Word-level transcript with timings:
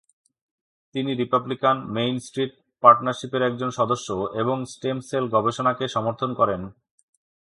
তিনি 0.95 1.11
Republican 1.13 1.77
Main 1.87 2.15
Street 2.19 2.53
পার্টনারশিপের 2.83 3.41
একজন 3.41 3.69
সদস্য 3.69 4.07
এবং 4.33 4.57
স্টেম 4.65 4.97
সেল 5.01 5.25
গবেষণাকে 5.27 5.85
সমর্থন 5.87 6.31
করেন। 6.33 6.61